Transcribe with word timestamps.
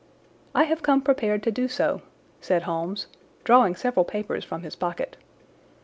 "I 0.55 0.63
have 0.63 0.81
come 0.81 1.03
prepared 1.03 1.43
to 1.43 1.51
do 1.51 1.67
so," 1.67 2.01
said 2.41 2.63
Holmes, 2.63 3.05
drawing 3.43 3.75
several 3.75 4.03
papers 4.03 4.43
from 4.43 4.63
his 4.63 4.75
pocket. 4.75 5.15